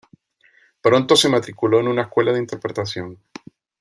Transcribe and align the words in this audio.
Pronto 0.81 1.15
se 1.15 1.29
matriculó 1.29 1.79
en 1.79 1.87
una 1.87 2.01
escuela 2.01 2.33
de 2.33 2.39
interpretación. 2.39 3.19